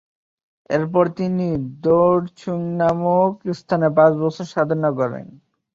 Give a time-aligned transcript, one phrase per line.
[0.69, 1.47] এরপর তিনি
[1.77, 5.25] দ্ব্যে-ছুং নামক স্থানে পাঁচ বছর সাধনা করেন।